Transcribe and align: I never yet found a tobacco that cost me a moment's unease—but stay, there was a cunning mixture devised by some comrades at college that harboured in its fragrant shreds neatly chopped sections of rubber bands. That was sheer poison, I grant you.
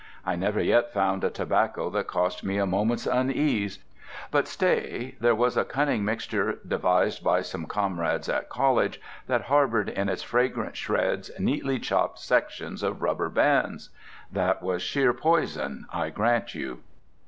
I 0.25 0.35
never 0.35 0.59
yet 0.59 0.91
found 0.91 1.23
a 1.23 1.29
tobacco 1.29 1.91
that 1.91 2.07
cost 2.07 2.43
me 2.43 2.57
a 2.57 2.65
moment's 2.65 3.05
unease—but 3.05 4.47
stay, 4.47 5.13
there 5.19 5.35
was 5.35 5.55
a 5.55 5.63
cunning 5.63 6.03
mixture 6.03 6.57
devised 6.67 7.23
by 7.23 7.41
some 7.43 7.67
comrades 7.67 8.27
at 8.27 8.49
college 8.49 8.99
that 9.27 9.43
harboured 9.43 9.89
in 9.89 10.09
its 10.09 10.23
fragrant 10.23 10.75
shreds 10.75 11.29
neatly 11.37 11.77
chopped 11.77 12.17
sections 12.17 12.81
of 12.81 13.03
rubber 13.03 13.29
bands. 13.29 13.91
That 14.31 14.63
was 14.63 14.81
sheer 14.81 15.13
poison, 15.13 15.85
I 15.93 16.09
grant 16.09 16.55
you. 16.55 16.79